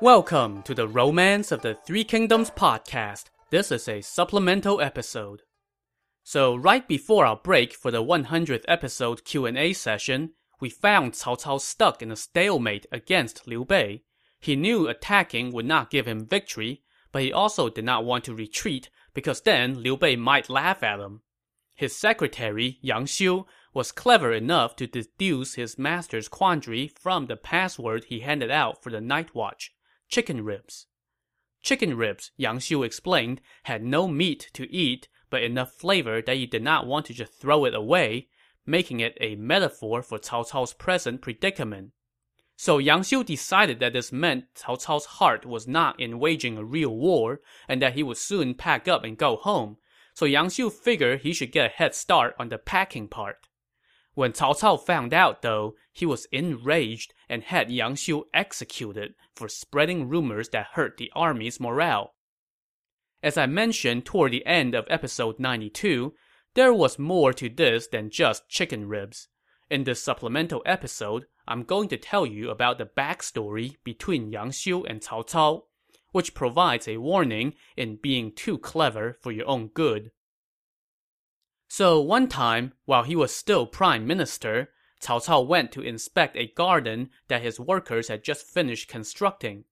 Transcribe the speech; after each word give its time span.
Welcome 0.00 0.64
to 0.64 0.74
the 0.74 0.88
Romance 0.88 1.52
of 1.52 1.62
the 1.62 1.78
Three 1.86 2.02
Kingdoms 2.02 2.50
podcast. 2.50 3.26
This 3.50 3.70
is 3.70 3.86
a 3.86 4.00
supplemental 4.00 4.80
episode. 4.80 5.42
So 6.24 6.56
right 6.56 6.86
before 6.86 7.24
our 7.24 7.36
break 7.36 7.72
for 7.72 7.92
the 7.92 8.02
100th 8.02 8.64
episode 8.66 9.24
Q&A 9.24 9.72
session, 9.72 10.32
we 10.60 10.68
found 10.68 11.12
Cao 11.12 11.40
Cao 11.40 11.60
stuck 11.60 12.02
in 12.02 12.10
a 12.10 12.16
stalemate 12.16 12.86
against 12.90 13.46
Liu 13.46 13.64
Bei. 13.64 14.02
He 14.40 14.56
knew 14.56 14.88
attacking 14.88 15.52
would 15.52 15.64
not 15.64 15.90
give 15.90 16.06
him 16.06 16.26
victory, 16.26 16.82
but 17.12 17.22
he 17.22 17.32
also 17.32 17.68
did 17.68 17.84
not 17.84 18.04
want 18.04 18.24
to 18.24 18.34
retreat 18.34 18.90
because 19.14 19.42
then 19.42 19.80
Liu 19.80 19.96
Bei 19.96 20.16
might 20.16 20.50
laugh 20.50 20.82
at 20.82 20.98
him. 20.98 21.22
His 21.72 21.96
secretary, 21.96 22.78
Yang 22.82 23.06
Xiu, 23.06 23.46
was 23.72 23.92
clever 23.92 24.32
enough 24.32 24.74
to 24.76 24.88
deduce 24.88 25.54
his 25.54 25.78
master's 25.78 26.28
quandary 26.28 26.88
from 26.88 27.26
the 27.26 27.36
password 27.36 28.04
he 28.04 28.20
handed 28.20 28.50
out 28.50 28.82
for 28.82 28.90
the 28.90 29.00
night 29.00 29.36
watch 29.36 29.72
chicken 30.14 30.44
ribs. 30.44 30.86
Chicken 31.60 31.96
ribs, 31.96 32.30
Yang 32.36 32.60
Xiu 32.60 32.84
explained, 32.84 33.40
had 33.64 33.82
no 33.82 34.06
meat 34.06 34.48
to 34.52 34.72
eat, 34.72 35.08
but 35.28 35.42
enough 35.42 35.72
flavor 35.72 36.22
that 36.22 36.36
he 36.36 36.46
did 36.46 36.62
not 36.62 36.86
want 36.86 37.06
to 37.06 37.12
just 37.12 37.32
throw 37.32 37.64
it 37.64 37.74
away, 37.74 38.28
making 38.64 39.00
it 39.00 39.18
a 39.20 39.34
metaphor 39.34 40.02
for 40.02 40.20
Cao 40.20 40.48
Cao's 40.48 40.72
present 40.72 41.20
predicament. 41.20 41.90
So 42.54 42.78
Yang 42.78 43.02
Xiu 43.02 43.24
decided 43.24 43.80
that 43.80 43.92
this 43.92 44.12
meant 44.12 44.44
Cao 44.54 44.80
Cao's 44.80 45.06
heart 45.18 45.44
was 45.44 45.66
not 45.66 45.98
in 45.98 46.20
waging 46.20 46.56
a 46.56 46.64
real 46.64 46.96
war, 46.96 47.40
and 47.66 47.82
that 47.82 47.94
he 47.94 48.04
would 48.04 48.16
soon 48.16 48.54
pack 48.54 48.86
up 48.86 49.02
and 49.02 49.18
go 49.18 49.34
home. 49.34 49.78
So 50.14 50.26
Yang 50.26 50.50
Xiu 50.50 50.70
figured 50.70 51.22
he 51.22 51.32
should 51.32 51.50
get 51.50 51.72
a 51.72 51.74
head 51.74 51.92
start 51.92 52.36
on 52.38 52.50
the 52.50 52.58
packing 52.58 53.08
part. 53.08 53.48
When 54.14 54.32
Cao 54.32 54.54
Cao 54.58 54.80
found 54.80 55.12
out, 55.12 55.42
though, 55.42 55.74
he 55.92 56.06
was 56.06 56.26
enraged 56.26 57.14
and 57.28 57.42
had 57.42 57.70
Yang 57.70 57.96
Xiu 57.96 58.24
executed 58.32 59.14
for 59.34 59.48
spreading 59.48 60.08
rumors 60.08 60.48
that 60.50 60.68
hurt 60.74 60.96
the 60.96 61.10
army's 61.14 61.58
morale. 61.58 62.14
As 63.22 63.36
I 63.36 63.46
mentioned 63.46 64.04
toward 64.04 64.32
the 64.32 64.46
end 64.46 64.74
of 64.74 64.86
episode 64.88 65.40
92, 65.40 66.14
there 66.54 66.72
was 66.72 66.98
more 66.98 67.32
to 67.32 67.48
this 67.48 67.88
than 67.88 68.10
just 68.10 68.48
chicken 68.48 68.86
ribs. 68.86 69.28
In 69.68 69.82
this 69.82 70.02
supplemental 70.02 70.62
episode, 70.64 71.26
I'm 71.48 71.64
going 71.64 71.88
to 71.88 71.96
tell 71.96 72.24
you 72.24 72.50
about 72.50 72.78
the 72.78 72.86
backstory 72.86 73.76
between 73.82 74.30
Yang 74.30 74.50
Xiu 74.52 74.84
and 74.88 75.00
Cao 75.00 75.26
Cao, 75.26 75.62
which 76.12 76.34
provides 76.34 76.86
a 76.86 76.98
warning 76.98 77.54
in 77.76 77.96
being 77.96 78.30
too 78.30 78.58
clever 78.58 79.18
for 79.20 79.32
your 79.32 79.48
own 79.48 79.68
good. 79.68 80.12
So 81.68 82.00
one 82.00 82.28
time, 82.28 82.72
while 82.84 83.02
he 83.02 83.16
was 83.16 83.34
still 83.34 83.66
prime 83.66 84.06
minister, 84.06 84.70
Cao 85.00 85.20
Cao 85.24 85.46
went 85.46 85.72
to 85.72 85.82
inspect 85.82 86.36
a 86.36 86.46
garden 86.46 87.10
that 87.28 87.42
his 87.42 87.60
workers 87.60 88.08
had 88.08 88.24
just 88.24 88.46
finished 88.46 88.88
constructing. 88.88 89.64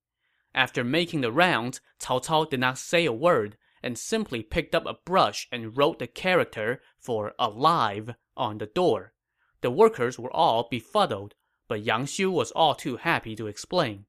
After 0.54 0.84
making 0.84 1.22
the 1.22 1.32
rounds, 1.32 1.80
Cao 1.98 2.20
Cao 2.24 2.50
did 2.50 2.60
not 2.60 2.76
say 2.76 3.06
a 3.06 3.12
word 3.12 3.56
and 3.82 3.98
simply 3.98 4.42
picked 4.42 4.74
up 4.74 4.86
a 4.86 4.98
brush 5.04 5.48
and 5.50 5.76
wrote 5.76 5.98
the 5.98 6.06
character 6.06 6.82
for 6.98 7.34
alive 7.38 8.14
on 8.36 8.58
the 8.58 8.66
door. 8.66 9.12
The 9.60 9.70
workers 9.70 10.18
were 10.18 10.32
all 10.32 10.68
befuddled, 10.70 11.34
but 11.68 11.82
Yang 11.82 12.06
Xiu 12.06 12.30
was 12.30 12.50
all 12.52 12.74
too 12.74 12.96
happy 12.96 13.34
to 13.36 13.46
explain. 13.46 14.06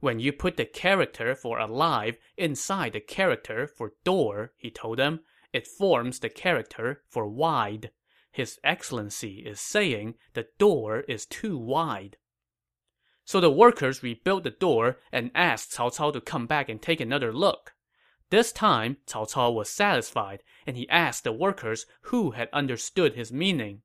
When 0.00 0.20
you 0.20 0.32
put 0.32 0.56
the 0.56 0.64
character 0.64 1.34
for 1.34 1.58
alive 1.58 2.16
inside 2.36 2.92
the 2.92 3.00
character 3.00 3.66
for 3.66 3.94
door, 4.04 4.52
he 4.56 4.70
told 4.70 4.98
them, 4.98 5.20
it 5.52 5.66
forms 5.66 6.18
the 6.18 6.28
character 6.28 7.02
for 7.08 7.26
wide. 7.28 7.90
His 8.30 8.58
Excellency 8.64 9.44
is 9.46 9.60
saying 9.60 10.14
the 10.32 10.48
door 10.58 11.00
is 11.00 11.26
too 11.26 11.58
wide. 11.58 12.16
So 13.24 13.40
the 13.40 13.50
workers 13.50 14.02
rebuilt 14.02 14.44
the 14.44 14.50
door 14.50 14.98
and 15.12 15.30
asked 15.34 15.72
Cao 15.72 15.94
Cao 15.94 16.12
to 16.12 16.20
come 16.20 16.46
back 16.46 16.68
and 16.68 16.80
take 16.80 17.00
another 17.00 17.32
look. 17.32 17.74
This 18.30 18.50
time, 18.50 18.96
Cao 19.06 19.30
Cao 19.30 19.52
was 19.52 19.68
satisfied, 19.68 20.42
and 20.66 20.76
he 20.76 20.88
asked 20.88 21.24
the 21.24 21.32
workers 21.32 21.86
who 22.02 22.30
had 22.30 22.48
understood 22.52 23.14
his 23.14 23.30
meaning. 23.30 23.82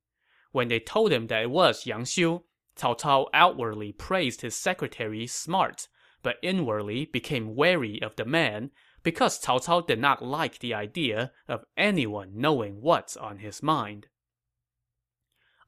When 0.53 0.69
they 0.69 0.79
told 0.79 1.11
him 1.11 1.27
that 1.27 1.43
it 1.43 1.51
was 1.51 1.85
Yang 1.85 2.05
Xiu, 2.05 2.43
Cao 2.77 2.97
Cao 2.97 3.27
outwardly 3.33 3.91
praised 3.91 4.41
his 4.41 4.55
secretary's 4.55 5.33
smarts, 5.33 5.89
but 6.23 6.37
inwardly 6.41 7.05
became 7.05 7.55
wary 7.55 8.01
of 8.01 8.15
the 8.15 8.25
man 8.25 8.71
because 9.07 9.39
Cao 9.39 9.63
Cao 9.63 9.87
did 9.87 9.99
not 9.99 10.21
like 10.21 10.59
the 10.59 10.73
idea 10.73 11.31
of 11.47 11.63
anyone 11.77 12.31
knowing 12.35 12.81
what's 12.81 13.15
on 13.15 13.37
his 13.37 13.63
mind. 13.63 14.07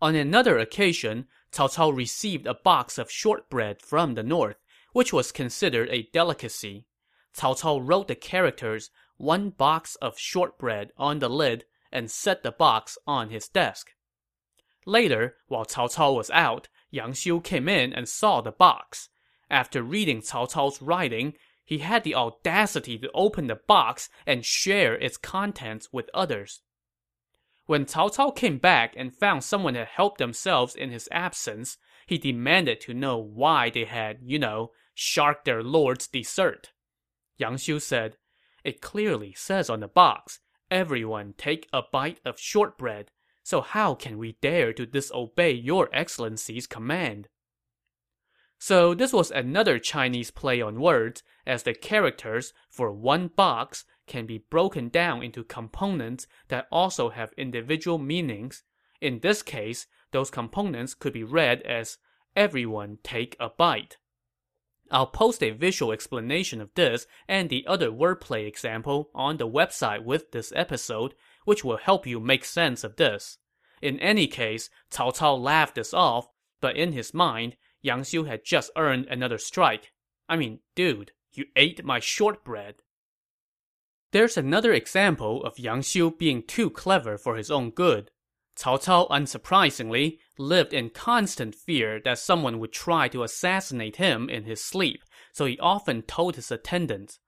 On 0.01 0.13
another 0.13 0.59
occasion, 0.59 1.25
Cao 1.53 1.73
Cao 1.73 1.95
received 1.95 2.45
a 2.45 2.53
box 2.53 2.97
of 2.97 3.09
shortbread 3.09 3.81
from 3.81 4.15
the 4.15 4.23
north, 4.23 4.57
which 4.91 5.13
was 5.13 5.31
considered 5.31 5.87
a 5.89 6.09
delicacy. 6.11 6.85
Cao 7.33 7.57
Cao 7.57 7.79
wrote 7.79 8.09
the 8.09 8.15
characters 8.15 8.91
one 9.15 9.51
box 9.51 9.95
of 10.01 10.19
shortbread 10.19 10.89
on 10.97 11.19
the 11.19 11.29
lid 11.29 11.63
and 11.93 12.11
set 12.11 12.43
the 12.43 12.51
box 12.51 12.97
on 13.07 13.29
his 13.29 13.47
desk. 13.47 13.91
Later, 14.85 15.37
while 15.47 15.63
Cao 15.63 15.87
Cao 15.87 16.13
was 16.13 16.29
out, 16.31 16.67
Yang 16.91 17.13
Xiu 17.13 17.41
came 17.41 17.69
in 17.69 17.93
and 17.93 18.09
saw 18.09 18.41
the 18.41 18.51
box. 18.51 19.07
After 19.49 19.81
reading 19.81 20.21
Cao 20.21 20.51
Cao's 20.51 20.81
writing, 20.81 21.35
he 21.69 21.77
had 21.77 22.03
the 22.03 22.15
audacity 22.15 22.97
to 22.97 23.11
open 23.13 23.45
the 23.45 23.53
box 23.53 24.09
and 24.25 24.43
share 24.43 24.95
its 24.95 25.17
contents 25.17 25.87
with 25.93 26.09
others. 26.15 26.61
When 27.67 27.85
Cao 27.85 28.11
Cao 28.11 28.35
came 28.35 28.57
back 28.57 28.95
and 28.97 29.15
found 29.15 29.43
someone 29.43 29.75
had 29.75 29.85
helped 29.85 30.17
themselves 30.17 30.73
in 30.73 30.89
his 30.89 31.07
absence, 31.11 31.77
he 32.07 32.17
demanded 32.17 32.81
to 32.81 32.95
know 32.95 33.19
why 33.19 33.69
they 33.69 33.85
had, 33.85 34.17
you 34.23 34.39
know, 34.39 34.71
sharked 34.95 35.45
their 35.45 35.61
lord's 35.61 36.07
dessert. 36.07 36.71
Yang 37.37 37.57
Xiu 37.57 37.79
said, 37.79 38.17
It 38.63 38.81
clearly 38.81 39.35
says 39.37 39.69
on 39.69 39.81
the 39.81 39.87
box, 39.87 40.39
everyone 40.71 41.35
take 41.37 41.69
a 41.71 41.83
bite 41.83 42.19
of 42.25 42.39
shortbread, 42.39 43.11
so 43.43 43.61
how 43.61 43.93
can 43.93 44.17
we 44.17 44.39
dare 44.41 44.73
to 44.73 44.87
disobey 44.87 45.51
your 45.51 45.87
excellency's 45.93 46.65
command? 46.65 47.27
So 48.61 48.93
this 48.93 49.13
was 49.13 49.31
another 49.31 49.79
Chinese 49.79 50.31
play 50.31 50.61
on 50.61 50.81
words, 50.81 51.23
as 51.47 51.63
the 51.63 51.73
characters 51.73 52.53
for 52.69 52.91
one 52.91 53.29
box 53.29 53.85
can 54.05 54.25
be 54.25 54.39
broken 54.49 54.89
down 54.89 55.23
into 55.23 55.45
components 55.45 56.27
that 56.49 56.67
also 56.69 57.09
have 57.09 57.31
individual 57.37 57.97
meanings. 57.97 58.63
In 58.99 59.19
this 59.19 59.41
case, 59.41 59.87
those 60.11 60.29
components 60.29 60.93
could 60.93 61.13
be 61.13 61.23
read 61.23 61.61
as 61.61 61.99
everyone 62.35 62.97
take 63.01 63.37
a 63.39 63.49
bite. 63.49 63.97
I'll 64.91 65.07
post 65.07 65.41
a 65.41 65.51
visual 65.51 65.93
explanation 65.93 66.59
of 66.59 66.73
this 66.75 67.07
and 67.27 67.49
the 67.49 67.65
other 67.65 67.89
wordplay 67.91 68.45
example 68.45 69.09
on 69.15 69.37
the 69.37 69.47
website 69.47 70.03
with 70.03 70.31
this 70.31 70.51
episode, 70.55 71.13
which 71.45 71.63
will 71.63 71.77
help 71.77 72.05
you 72.05 72.19
make 72.19 72.43
sense 72.43 72.83
of 72.83 72.97
this. 72.97 73.37
In 73.81 73.99
any 73.99 74.27
case, 74.27 74.69
Cao 74.91 75.15
Cao 75.15 75.39
laughed 75.39 75.75
this 75.75 75.93
off, 75.93 76.27
but 76.59 76.75
in 76.75 76.91
his 76.91 77.13
mind, 77.13 77.55
Yang 77.81 78.03
Xiu 78.03 78.23
had 78.27 78.45
just 78.45 78.71
earned 78.75 79.05
another 79.07 79.37
strike. 79.37 79.91
I 80.27 80.35
mean, 80.35 80.59
dude, 80.75 81.11
you 81.31 81.45
ate 81.55 81.83
my 81.83 81.99
shortbread. 81.99 82.75
There's 84.11 84.37
another 84.37 84.73
example 84.73 85.43
of 85.43 85.59
Yang 85.59 85.81
Xiu 85.81 86.17
being 86.17 86.43
too 86.43 86.69
clever 86.69 87.17
for 87.17 87.35
his 87.35 87.51
own 87.51 87.69
good. 87.69 88.11
Cao 88.57 88.77
Cao, 88.83 89.07
unsurprisingly, 89.09 90.17
lived 90.37 90.73
in 90.73 90.89
constant 90.89 91.55
fear 91.55 92.01
that 92.03 92.19
someone 92.19 92.59
would 92.59 92.73
try 92.73 93.07
to 93.07 93.23
assassinate 93.23 93.95
him 93.95 94.29
in 94.29 94.43
his 94.43 94.63
sleep, 94.63 95.03
so 95.31 95.45
he 95.45 95.57
often 95.59 96.01
told 96.01 96.35
his 96.35 96.51
attendants, 96.51 97.19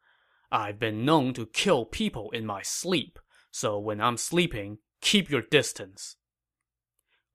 I've 0.51 0.79
been 0.79 1.05
known 1.05 1.33
to 1.35 1.45
kill 1.45 1.85
people 1.85 2.31
in 2.31 2.45
my 2.45 2.61
sleep, 2.63 3.17
so 3.51 3.79
when 3.79 4.01
I'm 4.01 4.17
sleeping, 4.17 4.79
keep 4.99 5.29
your 5.29 5.41
distance. 5.41 6.17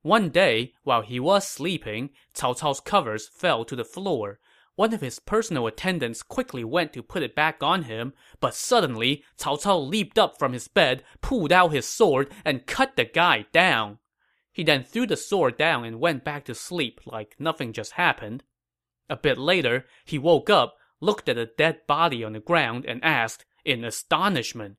One 0.07 0.29
day, 0.29 0.73
while 0.85 1.03
he 1.03 1.19
was 1.19 1.49
sleeping, 1.49 2.11
Cao 2.33 2.57
Cao's 2.57 2.79
covers 2.79 3.27
fell 3.27 3.65
to 3.65 3.75
the 3.75 3.85
floor. 3.85 4.39
One 4.77 4.95
of 4.95 5.01
his 5.01 5.19
personal 5.19 5.67
attendants 5.67 6.23
quickly 6.23 6.63
went 6.63 6.93
to 6.93 7.03
put 7.03 7.25
it 7.25 7.35
back 7.35 7.61
on 7.61 7.83
him, 7.83 8.13
but 8.39 8.55
suddenly, 8.55 9.25
Cao 9.37 9.61
Cao 9.61 9.85
leaped 9.85 10.17
up 10.17 10.39
from 10.39 10.53
his 10.53 10.69
bed, 10.69 11.03
pulled 11.23 11.51
out 11.51 11.73
his 11.73 11.89
sword, 11.89 12.33
and 12.45 12.69
cut 12.69 12.95
the 12.95 13.05
guy 13.05 13.47
down. 13.53 13.99
He 14.53 14.63
then 14.63 14.85
threw 14.85 15.09
the 15.09 15.17
sword 15.17 15.57
down 15.57 15.85
and 15.85 15.99
went 15.99 16.23
back 16.23 16.45
to 16.45 16.55
sleep 16.55 17.01
like 17.05 17.35
nothing 17.41 17.73
just 17.73 17.95
happened. 17.95 18.45
A 19.11 19.17
bit 19.17 19.39
later, 19.39 19.87
he 20.05 20.21
woke 20.21 20.49
up, 20.49 20.77
looked 21.01 21.29
at 21.29 21.37
a 21.37 21.47
dead 21.47 21.81
body 21.89 22.23
on 22.23 22.35
the 22.35 22.39
ground, 22.39 22.85
and 22.87 23.03
asked, 23.03 23.45
in 23.65 23.83
astonishment, 23.85 24.77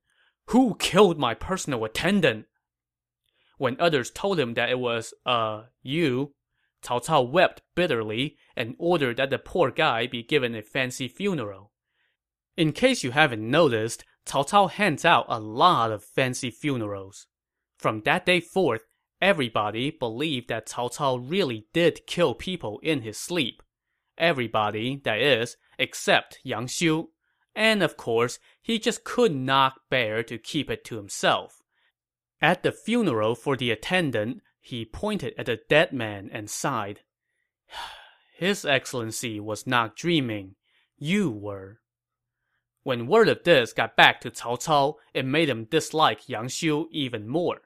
Who 0.52 0.76
killed 0.76 1.20
my 1.20 1.34
personal 1.34 1.84
attendant? 1.84 2.46
When 3.58 3.76
others 3.80 4.12
told 4.12 4.40
him 4.40 4.54
that 4.54 4.70
it 4.70 4.80
was, 4.80 5.14
uh, 5.26 5.64
you, 5.82 6.34
Cao 6.84 7.04
Cao 7.04 7.30
wept 7.30 7.62
bitterly 7.76 8.38
and 8.56 8.76
ordered 8.78 9.18
that 9.18 9.30
the 9.30 9.40
poor 9.40 9.72
guy 9.72 10.08
be 10.08 10.24
given 10.24 10.56
a 10.56 10.62
fancy 10.62 11.08
funeral. 11.08 11.72
In 12.56 12.72
case 12.72 13.04
you 13.04 13.12
haven't 13.12 13.50
noticed, 13.50 14.04
Cao 14.26 14.48
Cao 14.48 14.70
hands 14.70 15.06
out 15.06 15.26
a 15.28 15.40
lot 15.40 15.92
of 15.92 16.04
fancy 16.04 16.52
funerals. 16.52 17.28
From 17.78 18.02
that 18.02 18.26
day 18.26 18.40
forth, 18.40 18.84
everybody 19.22 19.92
believed 19.92 20.50
that 20.50 20.68
Cao 20.68 20.94
Cao 20.96 21.18
really 21.18 21.68
did 21.74 22.08
kill 22.08 22.36
people 22.36 22.80
in 22.84 23.02
his 23.02 23.18
sleep. 23.18 23.62
Everybody, 24.18 25.02
that 25.04 25.20
is, 25.20 25.58
except 25.78 26.40
Yang 26.44 26.68
Xiu. 26.68 27.08
And 27.56 27.82
of 27.82 27.98
course, 27.98 28.40
he 28.62 28.78
just 28.80 29.04
could 29.04 29.34
not 29.36 29.74
bear 29.90 30.24
to 30.24 30.38
keep 30.38 30.70
it 30.70 30.84
to 30.86 30.98
himself. 30.98 31.57
At 32.42 32.64
the 32.64 32.72
funeral 32.72 33.36
for 33.36 33.58
the 33.58 33.72
attendant, 33.72 34.42
he 34.60 34.86
pointed 34.86 35.34
at 35.38 35.48
the 35.48 35.60
dead 35.70 35.92
man 35.94 36.30
and 36.32 36.50
sighed. 36.50 37.02
His 38.38 38.66
Excellency 38.66 39.40
was 39.40 39.66
not 39.66 39.96
dreaming. 39.96 40.56
You 40.98 41.32
were. 41.32 41.80
When 42.84 43.08
word 43.08 43.28
of 43.28 43.44
this 43.44 43.74
got 43.74 43.98
back 43.98 44.22
to 44.22 44.32
Cao 44.32 44.58
Cao, 44.58 44.96
it 45.14 45.26
made 45.26 45.50
him 45.50 45.66
dislike 45.66 46.30
Yang 46.30 46.48
Xiu 46.48 46.88
even 46.92 47.28
more. 47.28 47.62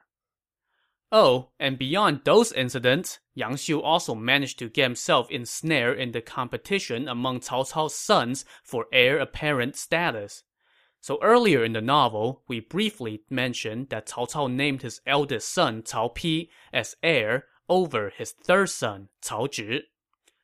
Oh, 1.12 1.50
and 1.60 1.78
beyond 1.78 2.22
those 2.24 2.52
incidents, 2.52 3.20
Yang 3.34 3.56
Xiu 3.56 3.82
also 3.82 4.14
managed 4.14 4.58
to 4.60 4.70
get 4.70 4.84
himself 4.84 5.30
ensnared 5.30 6.00
in 6.00 6.12
the 6.12 6.22
competition 6.22 7.06
among 7.06 7.40
Cao 7.40 7.70
Cao's 7.70 7.94
sons 7.94 8.46
for 8.64 8.86
heir 8.92 9.18
apparent 9.18 9.76
status. 9.76 10.42
So 11.02 11.18
earlier 11.20 11.64
in 11.64 11.72
the 11.72 11.80
novel, 11.80 12.44
we 12.46 12.60
briefly 12.60 13.24
mentioned 13.28 13.88
that 13.88 14.06
Cao 14.06 14.30
Cao 14.30 14.48
named 14.48 14.82
his 14.82 15.00
eldest 15.04 15.52
son 15.52 15.82
Cao 15.82 16.14
Pi 16.14 16.48
as 16.72 16.94
heir 17.02 17.46
over 17.68 18.10
his 18.10 18.30
third 18.30 18.70
son, 18.70 19.08
Cao 19.20 19.48
Zhi. 19.48 19.80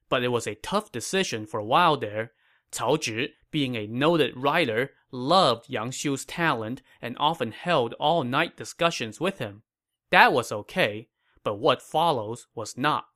But 0.09 0.25
it 0.25 0.29
was 0.29 0.49
a 0.49 0.57
tough 0.57 0.91
decision 0.91 1.47
for 1.47 1.61
a 1.61 1.65
while 1.65 1.97
there. 1.97 2.33
Cao 2.73 2.99
Zhi, 2.99 3.29
being 3.53 3.77
a 3.77 3.87
noted 3.87 4.37
writer, 4.37 4.91
loved 5.13 5.71
Yang 5.71 5.93
Xiu's 5.93 6.25
talent 6.25 6.83
and 7.01 7.17
often 7.21 7.53
held 7.53 7.95
all-night 7.95 8.57
discussions 8.57 9.21
with 9.21 9.39
him. 9.39 9.63
That 10.11 10.33
was 10.33 10.51
okay, 10.51 11.09
but 11.45 11.61
what 11.61 11.81
follows 11.81 12.49
was 12.57 12.77
not. 12.77 13.07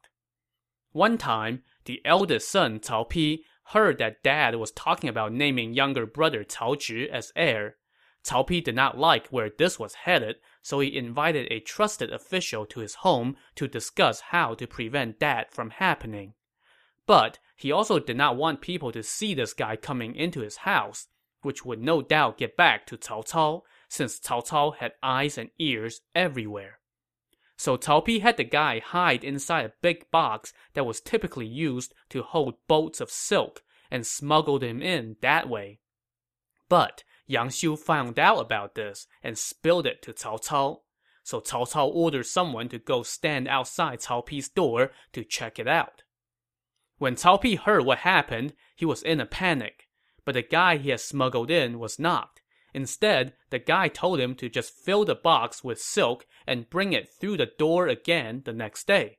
One 0.92 1.18
time, 1.18 1.64
the 1.86 2.00
eldest 2.04 2.48
son, 2.48 2.78
Cao 2.78 3.08
Pi, 3.10 3.42
heard 3.66 3.98
that 3.98 4.22
dad 4.22 4.54
was 4.56 4.70
talking 4.72 5.08
about 5.08 5.32
naming 5.32 5.74
younger 5.74 6.06
brother 6.06 6.44
Cao 6.44 6.76
Zhi 6.76 7.08
as 7.08 7.32
heir. 7.36 7.76
Cao 8.24 8.46
Pi 8.46 8.60
did 8.60 8.74
not 8.74 8.98
like 8.98 9.28
where 9.28 9.50
this 9.50 9.78
was 9.78 9.94
headed, 9.94 10.36
so 10.62 10.80
he 10.80 10.96
invited 10.96 11.50
a 11.50 11.60
trusted 11.60 12.12
official 12.12 12.66
to 12.66 12.80
his 12.80 12.96
home 12.96 13.36
to 13.56 13.66
discuss 13.66 14.20
how 14.20 14.54
to 14.54 14.66
prevent 14.66 15.18
that 15.20 15.52
from 15.52 15.70
happening. 15.70 16.34
But 17.06 17.38
he 17.56 17.72
also 17.72 17.98
did 17.98 18.16
not 18.16 18.36
want 18.36 18.60
people 18.60 18.92
to 18.92 19.02
see 19.02 19.34
this 19.34 19.54
guy 19.54 19.76
coming 19.76 20.14
into 20.14 20.40
his 20.40 20.58
house, 20.58 21.08
which 21.42 21.64
would 21.64 21.82
no 21.82 22.02
doubt 22.02 22.38
get 22.38 22.56
back 22.56 22.86
to 22.86 22.96
Cao 22.96 23.24
Cao, 23.26 23.62
since 23.88 24.20
Cao 24.20 24.46
Cao 24.46 24.76
had 24.76 24.92
eyes 25.02 25.36
and 25.36 25.50
ears 25.58 26.00
everywhere. 26.14 26.78
So 27.62 27.78
Cao 27.78 28.04
Pi 28.04 28.18
had 28.18 28.38
the 28.38 28.42
guy 28.42 28.80
hide 28.80 29.22
inside 29.22 29.66
a 29.66 29.72
big 29.82 30.10
box 30.10 30.52
that 30.74 30.84
was 30.84 31.00
typically 31.00 31.46
used 31.46 31.94
to 32.08 32.24
hold 32.24 32.56
bolts 32.66 33.00
of 33.00 33.08
silk 33.08 33.62
and 33.88 34.04
smuggled 34.04 34.64
him 34.64 34.82
in 34.82 35.14
that 35.20 35.48
way. 35.48 35.78
But 36.68 37.04
Yang 37.28 37.50
Xiu 37.50 37.78
found 37.78 38.18
out 38.18 38.40
about 38.40 38.74
this 38.74 39.06
and 39.22 39.38
spilled 39.38 39.86
it 39.86 40.02
to 40.02 40.12
Cao 40.12 40.44
Cao. 40.44 40.80
So 41.22 41.40
Cao 41.40 41.70
Cao 41.70 41.86
ordered 41.86 42.26
someone 42.26 42.68
to 42.68 42.80
go 42.80 43.04
stand 43.04 43.46
outside 43.46 44.00
Cao 44.00 44.26
Pi's 44.26 44.48
door 44.48 44.90
to 45.12 45.22
check 45.22 45.60
it 45.60 45.68
out. 45.68 46.02
When 46.98 47.14
Cao 47.14 47.40
Pi 47.40 47.54
heard 47.54 47.84
what 47.84 47.98
happened, 47.98 48.54
he 48.74 48.84
was 48.84 49.04
in 49.04 49.20
a 49.20 49.24
panic. 49.24 49.88
But 50.24 50.32
the 50.32 50.42
guy 50.42 50.78
he 50.78 50.90
had 50.90 50.98
smuggled 50.98 51.48
in 51.48 51.78
was 51.78 52.00
not. 52.00 52.40
Instead, 52.74 53.34
the 53.50 53.58
guy 53.58 53.88
told 53.88 54.18
him 54.18 54.34
to 54.34 54.48
just 54.48 54.72
fill 54.72 55.04
the 55.04 55.14
box 55.14 55.62
with 55.62 55.78
silk 55.78 56.26
and 56.46 56.70
bring 56.70 56.92
it 56.92 57.08
through 57.08 57.36
the 57.36 57.50
door 57.58 57.86
again 57.86 58.42
the 58.44 58.52
next 58.52 58.86
day. 58.86 59.18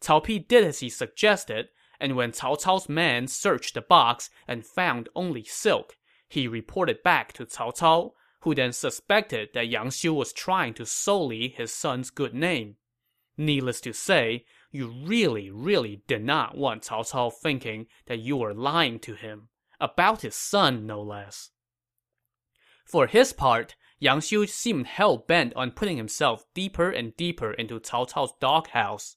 Cao 0.00 0.24
Pi 0.24 0.38
did 0.38 0.64
as 0.64 0.80
he 0.80 0.88
suggested, 0.88 1.68
and 1.98 2.14
when 2.14 2.32
Cao 2.32 2.56
Cao's 2.62 2.88
man 2.88 3.26
searched 3.26 3.74
the 3.74 3.80
box 3.80 4.30
and 4.46 4.64
found 4.64 5.08
only 5.14 5.42
silk, 5.44 5.96
he 6.28 6.46
reported 6.46 7.02
back 7.02 7.32
to 7.32 7.46
Cao 7.46 7.76
Cao, 7.76 8.12
who 8.42 8.54
then 8.54 8.72
suspected 8.72 9.48
that 9.54 9.68
Yang 9.68 9.90
Xiu 9.90 10.14
was 10.14 10.32
trying 10.32 10.74
to 10.74 10.86
sully 10.86 11.48
his 11.48 11.72
son's 11.72 12.10
good 12.10 12.34
name. 12.34 12.76
Needless 13.36 13.80
to 13.80 13.92
say, 13.92 14.44
you 14.70 14.88
really, 14.88 15.50
really 15.50 16.02
did 16.06 16.22
not 16.22 16.56
want 16.56 16.84
Cao 16.84 17.10
Cao 17.10 17.32
thinking 17.32 17.86
that 18.06 18.20
you 18.20 18.36
were 18.36 18.54
lying 18.54 18.98
to 19.00 19.14
him. 19.14 19.48
About 19.80 20.22
his 20.22 20.34
son, 20.34 20.86
no 20.86 21.00
less. 21.00 21.50
For 22.88 23.06
his 23.06 23.34
part, 23.34 23.76
Yang 23.98 24.20
Xiu 24.20 24.46
seemed 24.46 24.86
hell-bent 24.86 25.52
on 25.54 25.72
putting 25.72 25.98
himself 25.98 26.46
deeper 26.54 26.90
and 26.90 27.14
deeper 27.16 27.52
into 27.52 27.78
Cao 27.80 28.10
Cao's 28.10 28.32
doghouse. 28.40 29.16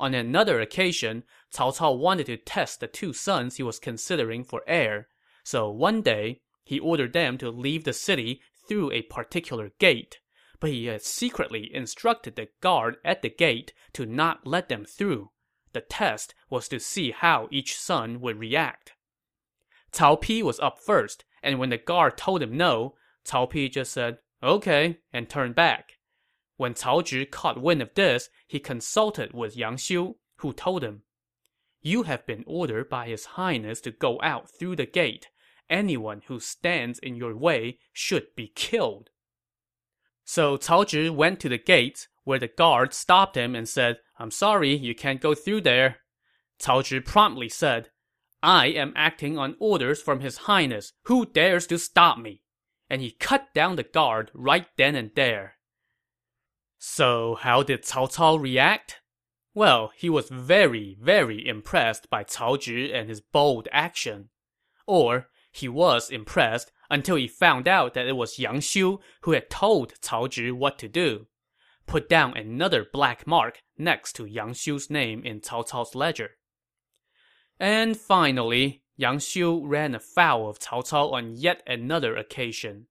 On 0.00 0.14
another 0.14 0.60
occasion, 0.60 1.22
Cao 1.54 1.76
Cao 1.76 1.96
wanted 1.96 2.26
to 2.26 2.36
test 2.36 2.80
the 2.80 2.88
two 2.88 3.12
sons 3.12 3.56
he 3.56 3.62
was 3.62 3.78
considering 3.78 4.42
for 4.42 4.64
heir, 4.66 5.06
so 5.44 5.70
one 5.70 6.02
day, 6.02 6.40
he 6.64 6.80
ordered 6.80 7.12
them 7.12 7.38
to 7.38 7.50
leave 7.50 7.84
the 7.84 7.92
city 7.92 8.40
through 8.66 8.90
a 8.90 9.02
particular 9.02 9.70
gate, 9.78 10.18
but 10.58 10.70
he 10.70 10.86
had 10.86 11.02
secretly 11.02 11.72
instructed 11.72 12.34
the 12.34 12.48
guard 12.60 12.96
at 13.04 13.22
the 13.22 13.30
gate 13.30 13.72
to 13.92 14.06
not 14.06 14.44
let 14.44 14.68
them 14.68 14.84
through. 14.84 15.30
The 15.72 15.82
test 15.82 16.34
was 16.50 16.66
to 16.68 16.80
see 16.80 17.12
how 17.12 17.48
each 17.52 17.78
son 17.78 18.20
would 18.22 18.40
react. 18.40 18.94
Cao 19.92 20.16
Pi 20.20 20.42
was 20.42 20.58
up 20.58 20.80
first, 20.80 21.24
and 21.44 21.60
when 21.60 21.70
the 21.70 21.78
guard 21.78 22.16
told 22.16 22.42
him 22.42 22.56
no, 22.56 22.96
Cao 23.24 23.50
Pi 23.50 23.68
just 23.68 23.92
said, 23.92 24.18
okay, 24.42 24.98
and 25.12 25.28
turned 25.28 25.54
back. 25.54 25.92
When 26.56 26.74
Cao 26.74 27.02
Zhi 27.02 27.30
caught 27.30 27.60
wind 27.60 27.82
of 27.82 27.94
this, 27.94 28.28
he 28.46 28.60
consulted 28.60 29.32
with 29.32 29.56
Yang 29.56 29.76
Xiu, 29.76 30.14
who 30.36 30.52
told 30.52 30.84
him, 30.84 31.02
You 31.82 32.04
have 32.04 32.26
been 32.26 32.44
ordered 32.46 32.88
by 32.88 33.08
His 33.08 33.24
Highness 33.24 33.80
to 33.82 33.90
go 33.90 34.20
out 34.22 34.48
through 34.50 34.76
the 34.76 34.86
gate. 34.86 35.28
Anyone 35.68 36.22
who 36.26 36.38
stands 36.38 36.98
in 36.98 37.16
your 37.16 37.36
way 37.36 37.78
should 37.92 38.34
be 38.36 38.52
killed. 38.54 39.10
So 40.24 40.56
Cao 40.56 40.84
Zhi 40.84 41.10
went 41.10 41.40
to 41.40 41.48
the 41.48 41.58
gate, 41.58 42.06
where 42.22 42.38
the 42.38 42.48
guard 42.48 42.94
stopped 42.94 43.36
him 43.36 43.54
and 43.54 43.68
said, 43.68 43.98
I'm 44.18 44.30
sorry, 44.30 44.74
you 44.74 44.94
can't 44.94 45.20
go 45.20 45.34
through 45.34 45.62
there. 45.62 45.96
Cao 46.60 46.82
Zhi 46.82 47.04
promptly 47.04 47.48
said, 47.48 47.90
I 48.42 48.66
am 48.66 48.92
acting 48.94 49.38
on 49.38 49.56
orders 49.58 50.00
from 50.00 50.20
His 50.20 50.36
Highness. 50.36 50.92
Who 51.04 51.26
dares 51.26 51.66
to 51.68 51.78
stop 51.78 52.18
me? 52.18 52.42
And 52.88 53.00
he 53.00 53.10
cut 53.10 53.52
down 53.54 53.76
the 53.76 53.82
guard 53.82 54.30
right 54.34 54.66
then 54.76 54.94
and 54.94 55.10
there. 55.14 55.54
So, 56.78 57.36
how 57.40 57.62
did 57.62 57.82
Cao 57.82 58.12
Cao 58.14 58.40
react? 58.40 59.00
Well, 59.54 59.92
he 59.96 60.10
was 60.10 60.28
very, 60.28 60.96
very 61.00 61.46
impressed 61.46 62.10
by 62.10 62.24
Cao 62.24 62.58
Zhi 62.58 62.92
and 62.92 63.08
his 63.08 63.20
bold 63.20 63.68
action. 63.72 64.28
Or, 64.86 65.28
he 65.50 65.68
was 65.68 66.10
impressed 66.10 66.72
until 66.90 67.16
he 67.16 67.28
found 67.28 67.68
out 67.68 67.94
that 67.94 68.06
it 68.06 68.16
was 68.16 68.38
Yang 68.38 68.60
Xiu 68.60 68.98
who 69.22 69.32
had 69.32 69.48
told 69.48 69.94
Cao 70.00 70.28
Zhi 70.28 70.52
what 70.52 70.78
to 70.80 70.88
do. 70.88 71.26
Put 71.86 72.08
down 72.08 72.36
another 72.36 72.84
black 72.90 73.26
mark 73.26 73.62
next 73.78 74.14
to 74.14 74.24
Yang 74.24 74.54
Xiu's 74.54 74.90
name 74.90 75.24
in 75.24 75.40
Cao 75.40 75.66
Cao's 75.66 75.94
ledger. 75.94 76.32
And 77.60 77.96
finally, 77.96 78.83
Yang 78.96 79.18
Xiu 79.18 79.66
ran 79.66 79.94
afoul 79.94 80.48
of 80.48 80.60
Cao 80.60 80.82
Cao 80.88 81.12
on 81.12 81.34
yet 81.34 81.62
another 81.66 82.16
occasion. 82.16 82.86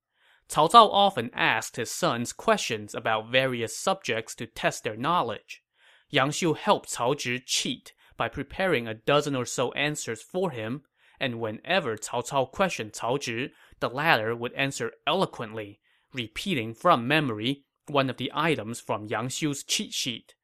Cao 0.50 0.70
Cao 0.70 0.90
often 0.92 1.30
asked 1.34 1.78
his 1.78 1.90
sons 1.90 2.34
questions 2.34 2.94
about 2.94 3.32
various 3.32 3.78
subjects 3.78 4.36
to 4.36 4.46
test 4.46 4.84
their 4.84 4.98
knowledge. 4.98 5.64
Yang 6.10 6.32
Xiu 6.32 6.54
helped 6.56 6.94
Cao 6.94 7.16
Zhi 7.16 7.42
cheat 7.46 7.94
by 8.18 8.28
preparing 8.28 8.88
a 8.88 8.94
dozen 8.94 9.36
or 9.36 9.46
so 9.46 9.72
answers 9.72 10.22
for 10.22 10.52
him, 10.52 10.84
and 11.20 11.40
whenever 11.40 11.96
Cao 11.96 12.28
Cao 12.28 12.52
questioned 12.52 12.92
Cao 12.94 13.18
Zhi, 13.18 13.52
the 13.80 13.90
latter 13.90 14.36
would 14.36 14.54
answer 14.54 14.92
eloquently, 15.08 15.80
repeating 16.14 16.74
from 16.74 17.08
memory 17.08 17.64
one 17.88 18.10
of 18.10 18.18
the 18.18 18.32
items 18.34 18.82
from 18.82 19.08
Yang 19.08 19.30
Xiu's 19.30 19.64
cheat 19.64 19.94
sheet. 19.94 20.36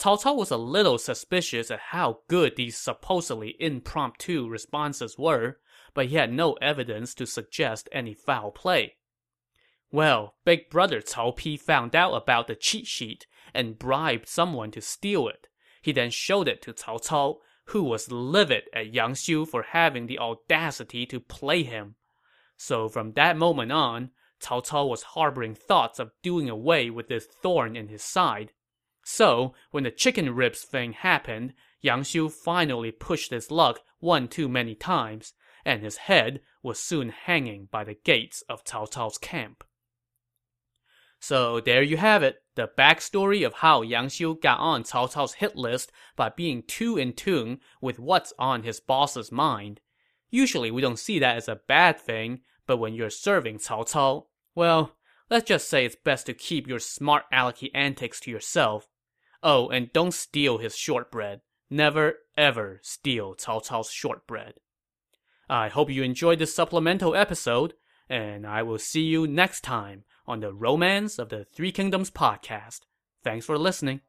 Cao 0.00 0.18
Cao 0.18 0.34
was 0.34 0.50
a 0.50 0.56
little 0.56 0.96
suspicious 0.96 1.70
at 1.70 1.78
how 1.90 2.20
good 2.26 2.56
these 2.56 2.78
supposedly 2.78 3.54
impromptu 3.60 4.48
responses 4.48 5.18
were, 5.18 5.58
but 5.92 6.06
he 6.06 6.16
had 6.16 6.32
no 6.32 6.54
evidence 6.54 7.14
to 7.16 7.26
suggest 7.26 7.86
any 7.92 8.14
foul 8.14 8.50
play. 8.50 8.94
Well, 9.92 10.36
Big 10.46 10.70
Brother 10.70 11.02
Cao 11.02 11.32
Pi 11.36 11.58
found 11.58 11.94
out 11.94 12.14
about 12.14 12.46
the 12.46 12.54
cheat 12.54 12.86
sheet 12.86 13.26
and 13.52 13.78
bribed 13.78 14.26
someone 14.26 14.70
to 14.70 14.80
steal 14.80 15.28
it. 15.28 15.48
He 15.82 15.92
then 15.92 16.08
showed 16.08 16.48
it 16.48 16.62
to 16.62 16.72
Cao 16.72 16.98
Cao, 17.04 17.40
who 17.66 17.82
was 17.82 18.10
livid 18.10 18.70
at 18.72 18.94
Yang 18.94 19.14
Xiu 19.16 19.46
for 19.46 19.64
having 19.64 20.06
the 20.06 20.18
audacity 20.18 21.04
to 21.06 21.20
play 21.20 21.62
him. 21.62 21.96
So 22.56 22.88
from 22.88 23.12
that 23.12 23.36
moment 23.36 23.70
on, 23.70 24.12
Cao 24.40 24.66
Cao 24.66 24.88
was 24.88 25.02
harboring 25.02 25.54
thoughts 25.54 25.98
of 25.98 26.12
doing 26.22 26.48
away 26.48 26.88
with 26.88 27.08
this 27.08 27.26
thorn 27.26 27.76
in 27.76 27.88
his 27.88 28.02
side. 28.02 28.52
So, 29.02 29.54
when 29.70 29.84
the 29.84 29.90
chicken 29.90 30.34
ribs 30.34 30.62
thing 30.62 30.92
happened, 30.92 31.54
Yang 31.80 32.02
Xiu 32.02 32.28
finally 32.30 32.90
pushed 32.90 33.30
his 33.30 33.50
luck 33.50 33.80
one 33.98 34.28
too 34.28 34.48
many 34.48 34.74
times, 34.74 35.32
and 35.64 35.82
his 35.82 35.96
head 35.96 36.40
was 36.62 36.78
soon 36.78 37.10
hanging 37.10 37.68
by 37.70 37.84
the 37.84 37.94
gates 37.94 38.42
of 38.48 38.64
Cao 38.64 38.90
Cao's 38.90 39.18
camp. 39.18 39.64
So 41.18 41.60
there 41.60 41.82
you 41.82 41.98
have 41.98 42.22
it, 42.22 42.42
the 42.54 42.66
backstory 42.78 43.46
of 43.46 43.54
how 43.54 43.82
Yang 43.82 44.08
Xiu 44.08 44.40
got 44.40 44.58
on 44.58 44.84
Cao 44.84 45.12
Cao's 45.12 45.34
hit 45.34 45.54
list 45.54 45.92
by 46.16 46.30
being 46.30 46.62
too 46.62 46.96
in 46.96 47.12
tune 47.12 47.60
with 47.80 47.98
what's 47.98 48.32
on 48.38 48.62
his 48.62 48.80
boss's 48.80 49.30
mind. 49.30 49.80
Usually 50.30 50.70
we 50.70 50.80
don't 50.80 50.98
see 50.98 51.18
that 51.18 51.36
as 51.36 51.48
a 51.48 51.60
bad 51.66 52.00
thing, 52.00 52.40
but 52.66 52.78
when 52.78 52.94
you're 52.94 53.10
serving 53.10 53.58
Cao 53.58 53.86
Cao, 53.86 54.26
well, 54.54 54.96
let's 55.30 55.48
just 55.48 55.68
say 55.68 55.84
it's 55.84 55.96
best 55.96 56.26
to 56.26 56.34
keep 56.34 56.66
your 56.66 56.80
smart 56.80 57.24
alecky 57.32 57.70
antics 57.72 58.20
to 58.20 58.30
yourself. 58.30 58.88
Oh, 59.42 59.68
and 59.68 59.92
don't 59.92 60.12
steal 60.12 60.58
his 60.58 60.76
shortbread. 60.76 61.40
Never, 61.70 62.18
ever 62.36 62.80
steal 62.82 63.34
Cao 63.36 63.64
Cao's 63.64 63.90
shortbread. 63.90 64.54
I 65.48 65.68
hope 65.68 65.90
you 65.90 66.02
enjoyed 66.02 66.38
this 66.40 66.54
supplemental 66.54 67.14
episode, 67.14 67.74
and 68.08 68.46
I 68.46 68.62
will 68.62 68.78
see 68.78 69.02
you 69.02 69.26
next 69.26 69.62
time 69.62 70.04
on 70.26 70.40
the 70.40 70.52
Romance 70.52 71.18
of 71.18 71.28
the 71.28 71.44
Three 71.44 71.72
Kingdoms 71.72 72.10
podcast. 72.10 72.80
Thanks 73.22 73.46
for 73.46 73.58
listening. 73.58 74.00